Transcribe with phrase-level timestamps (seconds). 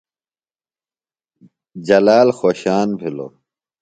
[1.87, 3.31] جلال خوۡشان بِھلوۡ۔